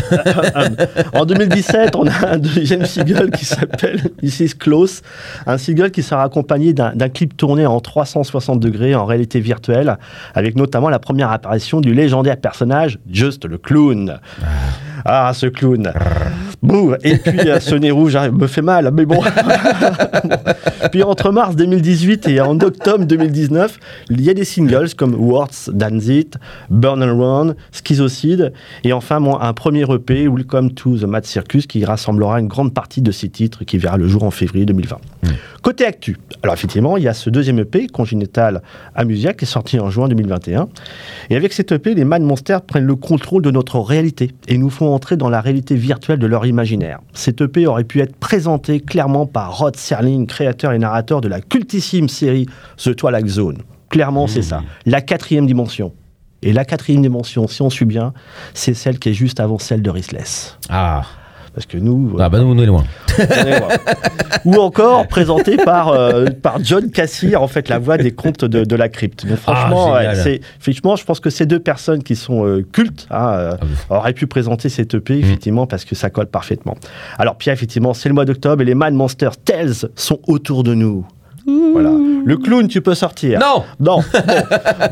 En 1.13 1.25
2017, 1.25 1.95
on 1.95 2.07
a 2.07 2.33
un 2.33 2.37
deuxième 2.37 2.85
single 2.85 3.31
qui 3.31 3.45
s'appelle 3.45 4.01
This 4.19 4.39
is 4.39 4.55
Close, 4.57 5.01
un 5.45 5.57
single 5.57 5.91
qui 5.91 6.03
sera 6.03 6.23
accompagné 6.23 6.73
d'un 6.73 6.95
d'un 6.95 7.09
clip 7.09 7.35
tourné 7.35 7.65
en 7.65 7.79
360 7.79 8.59
degrés 8.59 8.95
en 8.95 9.05
réalité 9.05 9.39
virtuelle, 9.39 9.97
avec 10.33 10.55
notamment 10.55 10.89
la 10.89 10.99
première 10.99 11.31
apparition 11.31 11.81
du 11.81 11.93
légendaire 11.93 12.37
personnage 12.37 12.99
Just 13.11 13.45
le 13.45 13.57
clown. 13.57 14.19
Ah, 15.05 15.31
ce 15.33 15.47
clown. 15.47 15.91
Et 17.03 17.17
puis 17.17 17.39
euh, 17.39 17.59
ce 17.59 17.75
nez 17.75 17.89
rouge 17.89 18.15
hein, 18.15 18.31
me 18.31 18.45
fait 18.47 18.61
mal, 18.61 18.91
mais 18.93 19.05
bon. 19.05 19.21
puis 20.91 21.03
entre 21.03 21.31
mars 21.31 21.55
2018 21.55 22.27
et 22.27 22.41
en 22.41 22.59
octobre 22.59 23.05
2019, 23.05 23.79
il 24.09 24.21
y 24.21 24.29
a 24.29 24.33
des 24.33 24.43
singles 24.43 24.93
comme 24.95 25.15
Words, 25.15 25.71
Dance 25.73 26.07
It, 26.07 26.37
Burn 26.69 27.01
and 27.01 27.17
Run, 27.17 27.55
Schizocide, 27.71 28.53
et 28.83 28.93
enfin 28.93 29.23
un 29.39 29.53
premier 29.53 29.83
EP, 29.89 30.27
Welcome 30.27 30.73
to 30.73 30.97
the 30.97 31.05
Mad 31.05 31.25
Circus, 31.25 31.65
qui 31.65 31.83
rassemblera 31.85 32.39
une 32.39 32.47
grande 32.47 32.73
partie 32.73 33.01
de 33.01 33.11
ces 33.11 33.29
titres 33.29 33.63
qui 33.63 33.77
verra 33.77 33.97
le 33.97 34.07
jour 34.07 34.23
en 34.23 34.31
février 34.31 34.65
2020. 34.65 34.97
Côté 35.61 35.85
actu, 35.85 36.17
alors 36.41 36.53
effectivement, 36.53 36.95
il 36.97 37.03
y 37.03 37.07
a 37.07 37.13
ce 37.13 37.29
deuxième 37.29 37.59
EP, 37.59 37.87
Congenital 37.87 38.61
Amusia, 38.95 39.33
qui 39.33 39.43
est 39.43 39.47
sorti 39.47 39.79
en 39.79 39.89
juin 39.89 40.07
2021. 40.07 40.69
Et 41.29 41.35
avec 41.35 41.51
cet 41.51 41.71
EP, 41.71 41.95
les 41.95 42.05
Mad 42.05 42.21
Monsters 42.21 42.61
prennent 42.61 42.85
le 42.85 42.95
contrôle 42.95 43.41
de 43.41 43.51
notre 43.51 43.79
réalité 43.79 44.31
et 44.47 44.57
nous 44.57 44.69
font 44.69 44.88
entrer 44.93 45.17
dans 45.17 45.29
la 45.29 45.41
réalité 45.41 45.75
virtuelle 45.75 46.19
de 46.19 46.27
leur 46.27 46.45
imaginaire. 46.45 46.99
Cet 47.13 47.41
EP 47.41 47.67
aurait 47.67 47.83
pu 47.83 48.01
être 48.01 48.15
présenté 48.15 48.79
clairement 48.79 49.25
par 49.25 49.57
Rod 49.57 49.75
Serling, 49.75 50.27
créateur 50.27 50.71
et 50.73 50.79
narrateur 50.79 51.21
de 51.21 51.27
la 51.27 51.41
cultissime 51.41 52.09
série 52.09 52.45
The 52.77 52.95
Twilight 52.95 53.27
Zone. 53.27 53.57
Clairement, 53.89 54.27
c'est 54.27 54.43
ça. 54.43 54.61
La 54.85 55.01
quatrième 55.01 55.47
dimension. 55.47 55.93
Et 56.41 56.53
la 56.53 56.63
quatrième 56.63 57.01
dimension, 57.01 57.47
si 57.47 57.61
on 57.61 57.69
suit 57.69 57.85
bien, 57.85 58.13
c'est 58.53 58.73
celle 58.73 58.99
qui 58.99 59.09
est 59.09 59.13
juste 59.13 59.39
avant 59.39 59.57
celle 59.57 59.81
de 59.81 59.89
Rissless. 59.89 60.57
Ah. 60.69 61.03
Parce 61.53 61.65
que 61.65 61.77
nous, 61.77 62.15
ah, 62.19 62.29
bah 62.29 62.39
nous, 62.39 62.45
on 62.53 62.57
est 62.59 62.65
loin. 62.65 62.83
on 63.17 63.21
est 63.23 63.59
loin. 63.59 63.69
ou 64.45 64.55
encore 64.55 65.07
présenté 65.07 65.57
par, 65.57 65.89
euh, 65.89 66.25
par 66.41 66.63
John 66.63 66.89
Cassier, 66.91 67.35
en 67.35 67.47
fait, 67.47 67.69
la 67.69 67.79
voix 67.79 67.97
des 67.97 68.11
contes 68.11 68.45
de, 68.45 68.63
de 68.63 68.75
la 68.75 68.87
crypte. 68.89 69.25
Donc, 69.25 69.37
franchement, 69.37 69.93
Ah, 69.95 70.13
ouais, 70.13 70.39
effectivement, 70.59 70.95
je 70.95 71.03
pense 71.05 71.19
que 71.19 71.29
ces 71.29 71.45
deux 71.45 71.59
personnes 71.59 72.03
qui 72.03 72.15
sont 72.15 72.45
euh, 72.45 72.65
cultes 72.71 73.07
hein, 73.11 73.29
euh, 73.33 73.51
Ah 73.59 73.63
oui. 73.63 73.69
auraient 73.97 74.13
pu 74.13 74.27
présenter 74.27 74.69
cet 74.69 74.93
EP, 74.93 75.17
effectivement, 75.19 75.67
parce 75.67 75.85
que 75.85 75.95
ça 75.95 76.09
colle 76.09 76.27
parfaitement. 76.27 76.75
Alors, 77.17 77.35
Pierre, 77.37 77.53
effectivement, 77.53 77.93
c'est 77.93 78.09
le 78.09 78.15
mois 78.15 78.25
d'octobre 78.25 78.61
et 78.61 78.65
les 78.65 78.75
Mad 78.75 78.93
Monsters 78.93 79.37
Tales 79.37 79.73
sont 79.95 80.19
autour 80.27 80.63
de 80.63 80.73
nous. 80.73 81.05
Voilà. 81.73 81.91
Le 82.25 82.37
clown, 82.37 82.67
tu 82.67 82.81
peux 82.81 82.95
sortir. 82.95 83.39
Non 83.39 83.63
Non. 83.79 84.03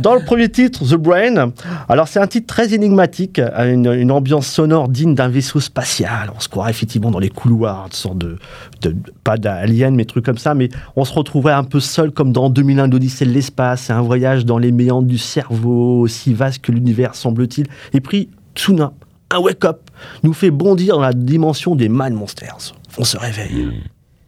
Dans 0.01 0.15
le 0.15 0.21
premier 0.23 0.49
titre, 0.49 0.83
The 0.85 0.95
Brain, 0.95 1.51
alors 1.89 2.07
c'est 2.07 2.19
un 2.19 2.27
titre 2.27 2.47
très 2.47 2.73
énigmatique, 2.73 3.39
à 3.39 3.65
une, 3.67 3.91
une 3.91 4.11
ambiance 4.11 4.47
sonore 4.47 4.87
digne 4.89 5.13
d'un 5.15 5.27
vaisseau 5.27 5.59
spatial. 5.59 6.31
On 6.35 6.39
se 6.39 6.47
croirait 6.49 6.71
effectivement 6.71 7.11
dans 7.11 7.19
les 7.19 7.29
couloirs, 7.29 7.85
une 7.87 7.93
sorte 7.93 8.17
de, 8.17 8.37
de- 8.81 8.95
pas 9.23 9.37
d'alien, 9.37 9.95
mais 9.95 10.05
trucs 10.05 10.25
comme 10.25 10.37
ça, 10.37 10.53
mais 10.53 10.69
on 10.95 11.05
se 11.05 11.13
retrouverait 11.13 11.53
un 11.53 11.63
peu 11.63 11.79
seul 11.79 12.11
comme 12.11 12.31
dans 12.31 12.49
2001 12.49 12.87
d'Odyssée 12.87 13.25
de 13.25 13.31
l'espace. 13.31 13.81
C'est 13.83 13.93
un 13.93 14.01
voyage 14.01 14.45
dans 14.45 14.57
les 14.57 14.71
méandres 14.71 15.07
du 15.07 15.17
cerveau, 15.17 15.99
aussi 16.01 16.33
vaste 16.33 16.61
que 16.61 16.71
l'univers 16.71 17.15
semble-t-il. 17.15 17.67
Et 17.93 18.01
puis, 18.01 18.29
Tsuna, 18.55 18.93
un 19.31 19.39
wake-up, 19.39 19.81
nous 20.23 20.33
fait 20.33 20.51
bondir 20.51 20.95
dans 20.95 21.01
la 21.01 21.13
dimension 21.13 21.75
des 21.75 21.89
Mad 21.89 22.13
Monsters. 22.13 22.73
On 22.97 23.03
se 23.03 23.17
réveille. 23.17 23.67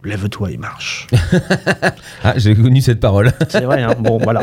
Lève-toi 0.04 0.52
et 0.52 0.56
marche. 0.56 1.06
Ah, 2.22 2.34
j'ai 2.36 2.54
connu 2.54 2.82
cette 2.82 3.00
parole. 3.00 3.32
C'est 3.48 3.62
vrai, 3.62 3.82
hein 3.82 3.94
bon, 3.98 4.18
voilà. 4.18 4.42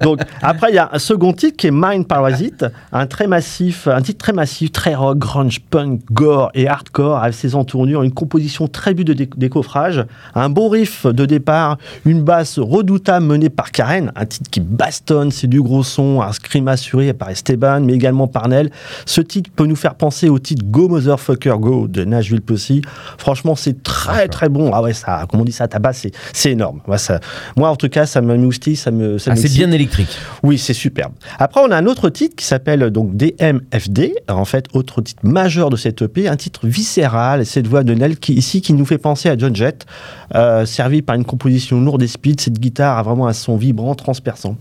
Donc, 0.00 0.20
après, 0.42 0.70
il 0.70 0.76
y 0.76 0.78
a 0.78 0.90
un 0.92 0.98
second 1.00 1.32
titre 1.32 1.56
qui 1.56 1.66
est 1.66 1.70
Mind 1.72 2.06
Parasite, 2.06 2.64
un 2.92 3.06
très 3.08 3.26
massif, 3.26 3.88
un 3.88 4.00
titre 4.00 4.18
très 4.18 4.32
massif, 4.32 4.70
très 4.70 4.94
rock, 4.94 5.18
grunge, 5.18 5.58
punk, 5.60 6.00
gore 6.12 6.50
et 6.54 6.68
hardcore, 6.68 7.18
avec 7.18 7.34
ses 7.34 7.56
entournures, 7.56 8.04
une 8.04 8.12
composition 8.12 8.68
très 8.68 8.94
but 8.94 9.04
de 9.04 9.12
dé- 9.12 9.28
décoffrage, 9.36 10.04
un 10.36 10.48
beau 10.48 10.68
riff 10.68 11.04
de 11.04 11.26
départ, 11.26 11.78
une 12.04 12.22
basse 12.22 12.60
redoutable 12.60 13.26
menée 13.26 13.50
par 13.50 13.72
Karen, 13.72 14.12
un 14.14 14.24
titre 14.26 14.48
qui 14.48 14.60
bastonne, 14.60 15.32
c'est 15.32 15.48
du 15.48 15.60
gros 15.60 15.82
son, 15.82 16.22
un 16.22 16.32
scream 16.32 16.68
assuré 16.68 17.12
par 17.12 17.30
Esteban, 17.30 17.80
mais 17.80 17.94
également 17.94 18.28
par 18.28 18.46
Nel. 18.48 18.70
Ce 19.04 19.20
titre 19.20 19.50
peut 19.54 19.66
nous 19.66 19.76
faire 19.76 19.96
penser 19.96 20.28
au 20.28 20.38
titre 20.38 20.64
Go 20.64 20.88
Motherfucker 20.88 21.56
Go 21.58 21.88
de 21.88 22.04
Nashville 22.04 22.40
Pussy. 22.42 22.82
Franchement, 23.18 23.56
c'est 23.56 23.82
très 23.82 24.28
très 24.28 24.48
bon. 24.48 24.70
Ah 24.72 24.80
ouais, 24.82 24.92
ça, 24.96 25.26
comme 25.28 25.40
on 25.40 25.44
dit 25.44 25.52
ça, 25.52 25.68
tabac, 25.68 25.92
c'est 26.32 26.50
énorme. 26.50 26.80
Moi, 26.86 26.98
ça, 26.98 27.20
moi, 27.56 27.70
en 27.70 27.76
tout 27.76 27.88
cas, 27.88 28.06
ça 28.06 28.20
me 28.20 28.36
moustille, 28.36 28.76
ça 28.76 28.90
me. 28.90 29.18
ça 29.18 29.32
Ah, 29.32 29.36
c'est 29.36 29.52
bien 29.52 29.70
électrique. 29.70 30.16
Oui, 30.42 30.58
c'est 30.58 30.74
superbe. 30.74 31.12
Après, 31.38 31.60
on 31.62 31.70
a 31.70 31.76
un 31.76 31.86
autre 31.86 32.08
titre 32.10 32.36
qui 32.36 32.44
s'appelle 32.44 32.90
donc 32.90 33.16
DMFD. 33.16 34.14
En 34.28 34.44
fait, 34.44 34.66
autre 34.72 35.02
titre 35.02 35.20
majeur 35.24 35.70
de 35.70 35.76
cette 35.76 36.02
EP, 36.02 36.28
un 36.28 36.36
titre 36.36 36.66
viscéral. 36.66 37.46
Cette 37.46 37.66
voix 37.66 37.84
de 37.84 37.94
Nel 37.94 38.18
qui 38.18 38.34
ici 38.34 38.60
qui 38.60 38.72
nous 38.72 38.86
fait 38.86 38.98
penser 38.98 39.28
à 39.28 39.36
John 39.36 39.54
Jett, 39.54 39.86
euh, 40.34 40.66
servi 40.66 41.02
par 41.02 41.16
une 41.16 41.24
composition 41.24 41.80
lourde 41.80 42.02
et 42.02 42.08
speed. 42.08 42.40
Cette 42.40 42.58
guitare 42.58 42.98
a 42.98 43.02
vraiment 43.02 43.26
un 43.26 43.32
son 43.32 43.56
vibrant, 43.56 43.94
transperçant. 43.94 44.56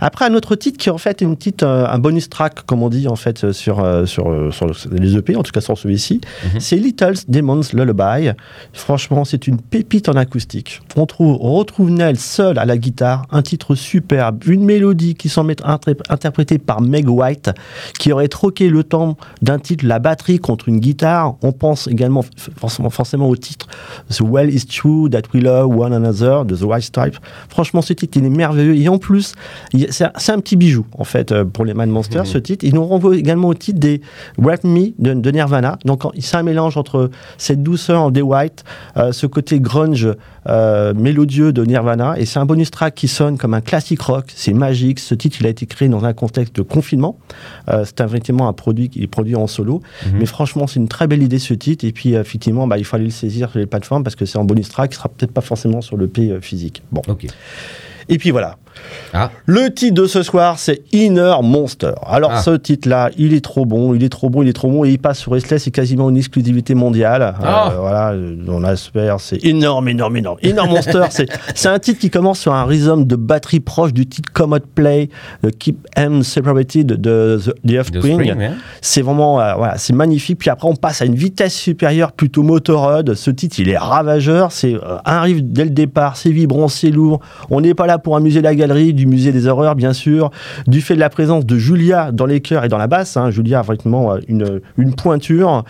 Après, 0.00 0.24
un 0.24 0.34
autre 0.34 0.54
titre 0.54 0.78
qui 0.78 0.90
en 0.90 0.98
fait 0.98 1.22
est 1.22 1.24
une 1.24 1.36
petite, 1.36 1.62
euh, 1.62 1.86
un 1.86 1.98
bonus 1.98 2.28
track, 2.28 2.62
comme 2.66 2.82
on 2.82 2.88
dit 2.88 3.08
en 3.08 3.16
fait 3.16 3.44
euh, 3.44 3.52
sur 3.52 3.80
euh, 3.80 4.06
sur, 4.06 4.52
sur 4.52 4.66
les 4.90 5.16
EP, 5.16 5.36
en 5.36 5.42
tout 5.42 5.52
cas 5.52 5.60
sur 5.60 5.76
celui-ci. 5.76 6.20
C'est 6.58 6.76
Little 6.76 7.14
Demons 7.28 7.60
Lullaby. 7.72 8.30
Franchement, 8.72 9.24
c'est 9.24 9.46
une 9.46 9.58
pépite 9.58 9.77
en 10.08 10.16
acoustique. 10.16 10.80
On, 10.96 11.06
trouve, 11.06 11.38
on 11.40 11.54
retrouve 11.54 11.90
Nell 11.90 12.18
seul 12.18 12.58
à 12.58 12.64
la 12.64 12.78
guitare, 12.78 13.26
un 13.30 13.42
titre 13.42 13.74
superbe, 13.74 14.44
une 14.46 14.64
mélodie 14.64 15.14
qui 15.14 15.28
semble 15.28 15.52
être 15.52 15.66
interprétée 16.08 16.58
par 16.58 16.80
Meg 16.80 17.08
White, 17.08 17.50
qui 17.98 18.12
aurait 18.12 18.28
troqué 18.28 18.68
le 18.68 18.84
temps 18.84 19.16
d'un 19.42 19.58
titre 19.58 19.86
la 19.86 19.98
batterie 19.98 20.38
contre 20.38 20.68
une 20.68 20.78
guitare. 20.80 21.36
On 21.42 21.52
pense 21.52 21.86
également 21.88 22.24
forcément, 22.56 22.90
forcément 22.90 23.28
au 23.28 23.36
titre 23.36 23.66
The 24.10 24.20
Well 24.20 24.52
is 24.52 24.66
True 24.66 25.10
That 25.10 25.22
We 25.34 25.42
Love 25.42 25.76
One 25.76 25.92
Another 25.92 26.44
de 26.44 26.56
The 26.56 26.62
White 26.62 26.84
Stripe. 26.84 27.16
Franchement, 27.48 27.82
ce 27.82 27.92
titre, 27.92 28.18
il 28.18 28.24
est 28.24 28.30
merveilleux. 28.30 28.76
Et 28.76 28.88
en 28.88 28.98
plus, 28.98 29.34
c'est 29.90 30.32
un, 30.32 30.40
petit 30.40 30.56
bijou, 30.56 30.86
en 30.96 31.04
fait, 31.04 31.32
euh, 31.32 31.44
pour 31.44 31.64
les 31.64 31.74
Man 31.74 31.90
Monsters, 31.90 32.26
ce 32.26 32.38
titre. 32.38 32.64
Il 32.64 32.74
nous 32.74 32.84
renvoie 32.84 33.16
également 33.16 33.48
au 33.48 33.54
titre 33.54 33.78
des 33.78 34.00
Wrap 34.38 34.64
Me 34.64 34.92
de, 34.98 35.14
de 35.14 35.30
Nirvana. 35.30 35.78
Donc, 35.84 36.04
en- 36.04 36.12
c'est 36.18 36.36
un 36.36 36.42
mélange 36.42 36.76
entre 36.76 37.10
cette 37.36 37.62
douceur 37.62 38.10
des 38.10 38.22
White, 38.22 38.64
euh, 38.96 39.12
ce 39.12 39.26
côté 39.26 39.60
grunge 39.68 40.08
euh, 40.48 40.94
mélodieux 40.94 41.52
de 41.52 41.62
Nirvana. 41.64 42.14
Et 42.18 42.24
c'est 42.26 42.38
un 42.38 42.46
bonus 42.46 42.70
track 42.70 42.94
qui 42.94 43.08
sonne 43.08 43.36
comme 43.38 43.54
un 43.54 43.60
classique 43.60 44.00
rock. 44.02 44.24
C'est 44.34 44.52
magique. 44.54 44.98
Ce 44.98 45.14
titre, 45.14 45.36
il 45.40 45.46
a 45.46 45.50
été 45.50 45.66
créé 45.66 45.88
dans 45.88 46.04
un 46.04 46.12
contexte 46.14 46.56
de 46.56 46.62
confinement. 46.62 47.18
Euh, 47.68 47.84
c'est 47.84 48.00
un- 48.00 48.06
effectivement 48.06 48.48
un 48.48 48.52
produit 48.52 48.88
qui 48.88 49.02
est 49.02 49.06
produit 49.06 49.36
en 49.36 49.46
solo. 49.46 49.82
Mais 50.14 50.26
franchement, 50.26 50.66
c'est 50.66 50.80
une 50.80 50.88
très 50.88 51.06
belle 51.06 51.22
idée 51.22 51.38
ce 51.38 51.54
titre. 51.54 51.84
Et 51.84 51.92
puis, 51.92 52.14
effectivement, 52.14 52.66
bah, 52.66 52.78
il 52.78 52.84
faut 52.84 52.96
aller 52.96 53.04
le 53.04 53.10
saisir 53.10 53.50
sur 53.50 53.58
les 53.58 53.66
plateformes 53.66 54.02
parce 54.04 54.16
que 54.16 54.24
c'est 54.26 54.38
en 54.38 54.44
bonus 54.44 54.68
track. 54.70 54.92
Il 54.92 54.96
sera 54.96 55.08
peut-être 55.08 55.32
pas 55.32 55.42
forcément 55.42 55.80
sur 55.82 55.96
le 55.96 56.08
P 56.08 56.30
euh, 56.30 56.40
physique. 56.40 56.82
Bon. 56.90 57.02
Ok. 57.08 57.26
Et 58.08 58.16
puis 58.18 58.30
voilà. 58.30 58.56
Ah. 59.14 59.30
Le 59.46 59.72
titre 59.72 59.94
de 59.94 60.06
ce 60.06 60.22
soir, 60.22 60.58
c'est 60.58 60.82
Inner 60.92 61.34
Monster. 61.42 61.92
Alors, 62.06 62.32
Ah. 62.34 62.42
ce 62.42 62.50
titre-là, 62.50 63.10
il 63.16 63.32
est 63.34 63.42
trop 63.42 63.64
bon, 63.64 63.94
il 63.94 64.04
est 64.04 64.08
trop 64.08 64.28
bon, 64.28 64.42
il 64.42 64.48
est 64.48 64.52
trop 64.52 64.70
bon, 64.70 64.84
et 64.84 64.90
il 64.90 64.98
passe 64.98 65.18
sur 65.18 65.32
Restless, 65.32 65.64
c'est 65.64 65.70
quasiment 65.70 66.10
une 66.10 66.16
exclusivité 66.16 66.74
mondiale. 66.74 67.34
Ah. 67.42 67.70
Euh, 67.72 67.78
voilà, 67.80 68.10
euh, 68.12 68.36
on 68.48 68.64
espère, 68.64 69.20
c'est 69.20 69.42
énorme, 69.44 69.88
énorme, 69.88 70.16
énorme. 70.16 70.38
Inner 70.42 70.62
Monster, 70.68 71.04
c'est, 71.10 71.68
un 71.68 71.78
titre 71.78 72.00
qui 72.00 72.10
commence 72.10 72.38
sur 72.38 72.52
un 72.54 72.64
rhythm 72.64 73.04
de 73.04 73.16
batterie 73.16 73.60
proche 73.60 73.92
du 73.92 74.06
titre 74.06 74.30
Commode 74.32 74.66
Play, 74.74 75.08
de 75.42 75.50
Keep 75.50 75.86
Em 75.96 76.22
Separated 76.22 76.86
de 76.86 77.40
The, 77.44 77.66
The 77.66 77.78
Offspring. 77.78 78.20
Spring, 78.20 78.38
ouais. 78.38 78.50
C'est 78.80 79.02
vraiment, 79.02 79.40
euh, 79.40 79.54
voilà, 79.54 79.78
c'est 79.78 79.92
magnifique. 79.92 80.38
Puis 80.38 80.50
après, 80.50 80.68
on 80.68 80.76
passe 80.76 81.02
à 81.02 81.06
une 81.06 81.14
vitesse 81.14 81.54
supérieure, 81.54 82.12
plutôt 82.12 82.42
motorhead. 82.42 83.14
Ce 83.14 83.30
titre, 83.30 83.56
il 83.58 83.68
est 83.68 83.78
ravageur. 83.78 84.52
C'est 84.52 84.74
euh, 84.74 84.98
un 85.04 85.22
riff 85.22 85.42
dès 85.42 85.64
le 85.64 85.70
départ, 85.70 86.16
c'est 86.16 86.30
vibrant, 86.30 86.68
c'est 86.68 86.90
lourd. 86.90 87.20
On 87.50 87.60
n'est 87.60 87.74
pas 87.74 87.86
là 87.86 87.98
pour 87.98 88.16
amuser 88.16 88.42
la 88.42 88.54
galerie 88.68 88.92
du 88.92 89.06
musée 89.06 89.32
des 89.32 89.46
horreurs, 89.46 89.74
bien 89.74 89.92
sûr. 89.92 90.30
Du 90.66 90.80
fait 90.80 90.94
de 90.94 91.00
la 91.00 91.08
présence 91.08 91.46
de 91.46 91.56
Julia 91.58 92.12
dans 92.12 92.26
les 92.26 92.40
chœurs 92.40 92.64
et 92.64 92.68
dans 92.68 92.78
la 92.78 92.86
basse. 92.86 93.16
hein. 93.16 93.30
Julia 93.30 93.60
a 93.60 93.62
vraiment 93.62 94.12
euh, 94.12 94.18
une, 94.28 94.60
une 94.76 94.94
pointure. 94.94 95.64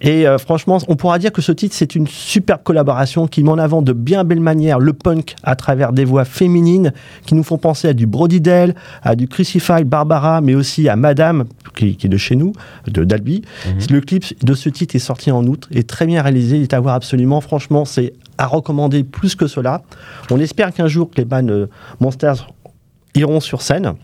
Et 0.00 0.26
euh, 0.26 0.38
franchement, 0.38 0.78
on 0.88 0.96
pourra 0.96 1.18
dire 1.18 1.32
que 1.32 1.42
ce 1.42 1.52
titre, 1.52 1.74
c'est 1.76 1.94
une 1.94 2.06
superbe 2.06 2.62
collaboration 2.62 3.26
qui 3.26 3.42
met 3.42 3.50
en 3.50 3.58
avant 3.58 3.82
de 3.82 3.92
bien 3.92 4.24
belle 4.24 4.40
manière 4.40 4.78
le 4.78 4.92
punk 4.92 5.34
à 5.42 5.56
travers 5.56 5.92
des 5.92 6.04
voix 6.04 6.24
féminines 6.24 6.92
qui 7.26 7.34
nous 7.34 7.42
font 7.42 7.58
penser 7.58 7.88
à 7.88 7.92
du 7.92 8.06
Brody 8.06 8.40
Dell, 8.40 8.74
à 9.02 9.16
du 9.16 9.26
Crucified 9.28 9.86
Barbara, 9.88 10.40
mais 10.40 10.54
aussi 10.54 10.88
à 10.88 10.96
Madame, 10.96 11.44
qui, 11.74 11.96
qui 11.96 12.06
est 12.06 12.10
de 12.10 12.16
chez 12.16 12.36
nous, 12.36 12.52
de 12.86 13.04
d'Albi. 13.04 13.42
Le 13.90 14.00
clip 14.00 14.24
de 14.44 14.54
ce 14.54 14.68
titre 14.68 14.94
est 14.94 15.00
sorti 15.00 15.30
en 15.30 15.44
août, 15.44 15.68
est 15.72 15.88
très 15.88 16.06
bien 16.06 16.22
réalisé, 16.22 16.56
il 16.56 16.62
est 16.62 16.74
à 16.74 16.80
voir 16.80 16.94
absolument. 16.94 17.40
Franchement, 17.40 17.84
c'est 17.84 18.12
à 18.38 18.46
recommander 18.46 19.04
plus 19.04 19.34
que 19.34 19.46
cela. 19.46 19.82
On 20.30 20.40
espère 20.40 20.72
qu'un 20.72 20.88
jour 20.88 21.10
les 21.16 21.24
bands 21.24 21.48
euh, 21.48 21.68
Monsters 22.00 22.46
iront 23.14 23.40
sur 23.40 23.62
scène. 23.62 23.94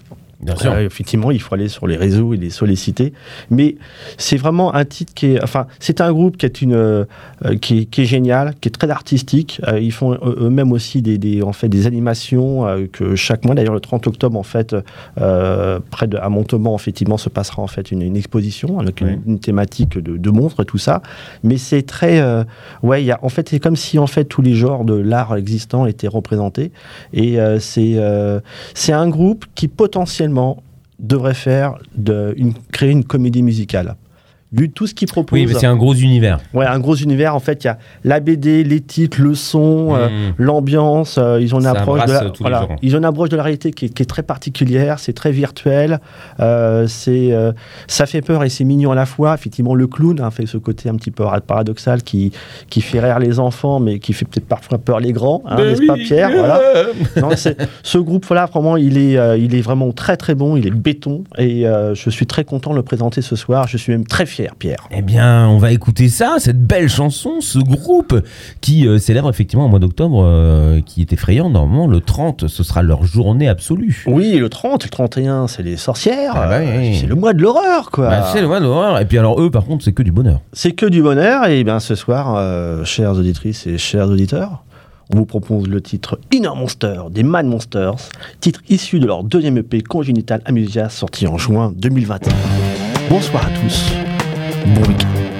Bien 0.43 0.57
sûr. 0.57 0.73
Euh, 0.73 0.87
effectivement, 0.87 1.31
il 1.31 1.41
faut 1.41 1.55
aller 1.55 1.69
sur 1.69 1.87
les 1.87 1.97
réseaux 1.97 2.33
et 2.33 2.37
les 2.37 2.51
solliciter. 2.51 3.13
Mais 3.51 3.77
c'est 4.17 4.37
vraiment 4.37 4.75
un 4.75 4.85
titre 4.85 5.13
qui 5.15 5.27
est. 5.35 5.43
Enfin, 5.45 5.67
c'est 5.81 6.01
un 6.01 6.11
groupe 6.13 6.37
qui 6.39 6.47
est, 6.47 6.63
une, 6.63 6.75
euh, 6.75 7.05
qui, 7.61 7.81
est, 7.81 7.85
qui 7.85 8.03
est 8.03 8.05
génial, 8.07 8.55
qui 8.61 8.69
est 8.69 8.73
très 8.73 8.89
artistique. 8.91 9.61
Euh, 9.69 9.79
ils 9.79 9.93
font 9.93 10.15
eux- 10.15 10.37
eux-mêmes 10.41 10.73
aussi 10.73 11.03
des, 11.03 11.19
des, 11.19 11.43
en 11.43 11.53
fait, 11.53 11.69
des 11.69 11.87
animations 11.87 12.67
euh, 12.67 12.87
que 12.91 13.17
chaque 13.17 13.45
mois, 13.45 13.55
d'ailleurs 13.55 13.75
le 13.75 13.81
30 13.81 14.07
octobre, 14.07 14.39
en 14.39 14.43
fait, 14.43 14.75
euh, 15.21 15.79
près 15.91 16.07
de, 16.07 16.17
à 16.17 16.29
Montauban, 16.29 16.75
effectivement, 16.75 17.19
se 17.19 17.29
passera 17.29 17.63
en 17.63 17.67
fait 17.67 17.91
une, 17.91 18.03
une 18.03 18.17
exposition 18.17 18.79
avec 18.79 19.01
une, 19.03 19.07
Oui. 19.09 19.19
une 19.27 19.41
thématique 19.41 19.99
de, 19.99 20.17
de 20.17 20.31
monstres 20.31 20.63
et 20.63 20.67
tout 20.67 20.79
ça. 20.79 21.03
Mais 21.43 21.59
c'est 21.59 21.83
très. 21.83 22.21
euh, 22.21 22.45
ouais, 22.83 23.05
y 23.05 23.11
a, 23.11 23.19
en 23.23 23.29
fait, 23.29 23.49
c'est 23.49 23.59
comme 23.61 23.77
si 23.77 23.99
en 23.99 24.07
fait 24.07 24.25
tous 24.25 24.43
les 24.43 24.55
genres 24.55 24.85
de 24.85 24.95
l'art 24.95 25.37
existant 25.37 25.87
étaient 25.87 26.09
représentés. 26.09 26.73
Et 27.13 27.39
euh, 27.41 27.59
c'est 27.61 27.95
euh, 27.97 28.41
c'est 28.75 28.93
un 28.93 29.09
groupe 29.09 29.45
qui 29.55 29.69
potentiellement 29.69 30.30
devrait 30.99 31.35
faire 31.35 31.79
de, 31.95 32.37
créer 32.73 32.91
une 32.91 33.05
comédie 33.05 33.43
musicale. 33.43 33.97
Vu 34.52 34.69
tout 34.69 34.88
ce 34.88 34.95
qu'il 34.95 35.07
propose, 35.07 35.38
Oui, 35.38 35.47
mais 35.47 35.54
c'est 35.54 35.66
un 35.66 35.76
gros 35.76 35.95
univers. 35.95 36.38
ouais, 36.54 36.66
un 36.66 36.80
gros 36.80 36.97
univers. 36.97 37.37
En 37.37 37.38
fait, 37.40 37.62
il 37.62 37.69
y 37.69 37.71
a 37.71 37.78
la 38.02 38.19
BD, 38.19 38.64
les 38.64 38.80
titres, 38.80 39.21
le 39.23 39.35
son, 39.37 39.95
euh, 39.95 40.09
Mm. 40.09 40.33
l'ambiance. 40.38 41.19
euh, 41.19 41.40
ils 41.40 41.54
ont 41.54 41.59
une 41.59 41.64
Ça 41.64 41.71
approche 41.71 42.04
de 42.04 42.12
la, 42.12 42.25
euh, 42.25 42.30
voilà, 42.40 42.69
ils 42.83 42.95
ont 42.97 42.99
une 42.99 43.04
approche 43.04 43.28
de 43.28 43.37
la 43.37 43.45
réalité 43.45 43.71
qui 43.71 43.85
est, 43.85 43.88
qui 43.90 44.02
est 44.02 44.07
très 44.07 44.25
particulière. 44.25 44.99
C'est 44.99 45.12
très 45.12 45.30
virtuel. 45.30 46.00
euh, 46.40 46.87
c'est 46.88 47.30
ça 47.87 48.07
fait 48.07 48.23
peur 48.23 48.42
et 48.42 48.49
c'est 48.49 48.64
mignon 48.64 48.90
à 48.90 48.95
la 48.97 49.07
fois. 49.07 49.35
Effectivement, 49.35 49.75
le 49.75 49.87
clown 49.87 50.21
hein, 50.21 50.30
fait 50.30 50.47
ce 50.47 50.57
côté 50.57 50.88
un 50.88 50.97
petit 50.97 51.11
peu 51.12 51.25
paradoxal 51.47 52.02
qui 52.02 52.33
qui 52.69 52.80
fait 52.80 52.99
rire 53.00 53.19
les 53.21 53.38
enfants, 53.38 53.78
mais 53.78 53.99
qui 54.00 54.12
fait 54.12 54.25
peut-être 54.25 54.47
parfois 54.49 54.78
peur 54.78 54.99
les 55.00 55.12
grands, 55.12 55.42
hein, 55.47 55.57
n'est-ce 55.59 55.87
pas, 55.87 55.95
Pierre? 55.95 56.30
Voilà. 56.37 56.61
Non, 57.21 57.37
c'est- 57.37 57.57
ce 57.83 57.99
groupe-là, 57.99 58.47
vraiment, 58.47 58.76
il 58.76 58.99
est, 58.99 59.38
il 59.40 59.54
est 59.54 59.61
vraiment 59.61 59.92
très 59.92 60.16
très 60.16 60.35
bon, 60.35 60.57
il 60.57 60.66
est 60.66 60.71
béton 60.73 61.23
et 61.38 61.64
je 61.95 62.11
suis 62.11 62.26
très 62.26 62.42
content 62.45 62.71
de 62.73 62.76
le 62.76 62.83
présenter 62.83 63.23
ce 63.23 63.37
soir. 63.37 63.69
Je 63.69 63.76
suis 63.76 63.92
même 63.92 64.07
très 64.07 64.26
fier, 64.26 64.40
Pierre. 64.59 64.89
Eh 64.91 65.03
bien, 65.03 65.49
on 65.49 65.59
va 65.59 65.73
écouter 65.73 66.09
ça, 66.09 66.37
cette 66.39 66.65
belle 66.65 66.89
chanson, 66.89 67.41
ce 67.41 67.59
groupe 67.59 68.15
qui 68.61 68.87
euh, 68.87 68.99
célèbre 68.99 69.29
effectivement 69.29 69.67
au 69.67 69.69
mois 69.69 69.79
d'octobre, 69.79 70.23
euh, 70.25 70.81
qui 70.81 71.01
est 71.01 71.13
effrayant. 71.13 71.51
Normalement, 71.51 71.87
le 71.87 72.01
30, 72.01 72.49
ce 72.49 72.63
sera 72.63 72.83
leur 72.83 73.05
journée 73.05 73.49
absolue. 73.49 74.05
Oui, 74.07 74.37
le 74.37 74.49
30, 74.49 74.85
le 74.85 74.91
31, 74.91 75.47
c'est 75.47 75.63
les 75.63 75.77
sorcières. 75.77 76.33
Ah 76.35 76.47
bah 76.49 76.59
oui, 76.61 76.67
euh, 76.69 76.79
oui. 76.79 76.99
C'est 77.01 77.07
le 77.07 77.15
mois 77.15 77.33
de 77.33 77.43
l'horreur, 77.43 77.91
quoi. 77.91 78.09
Bah, 78.09 78.31
c'est 78.33 78.41
le 78.41 78.49
mois 78.49 78.61
d'horreur. 78.61 78.99
Et 79.01 79.05
puis 79.05 79.19
alors, 79.19 79.41
eux, 79.41 79.51
par 79.51 79.65
contre, 79.65 79.85
c'est 79.85 79.93
que 79.93 80.03
du 80.03 80.13
bonheur. 80.13 80.41
c'est 80.53 80.73
que 80.73 80.87
du 80.87 81.03
bonheur. 81.03 81.47
Et 81.47 81.65
bien 81.65 81.81
ce 81.81 81.95
soir, 81.95 82.35
euh, 82.37 82.85
chères 82.85 83.13
auditrices 83.13 83.67
et 83.67 83.79
chers 83.79 84.09
auditeurs, 84.09 84.65
on 85.13 85.17
vous 85.17 85.27
propose 85.27 85.69
le 85.69 85.81
titre 85.81 86.21
Inner 86.33 86.51
Monster 86.57 87.03
des 87.11 87.23
Mad 87.25 87.47
Monsters, 87.47 87.97
titre 88.41 88.61
issu 88.69 89.01
de 89.01 89.07
leur 89.07 89.25
deuxième 89.25 89.59
EP 89.59 89.81
Congenital 89.81 90.41
Amusia 90.45 90.89
sorti 90.89 91.27
en 91.27 91.37
juin 91.37 91.73
2021. 91.77 92.33
Bonsoir 93.09 93.45
à 93.45 93.51
tous. 93.61 93.93
Bon. 94.67 95.40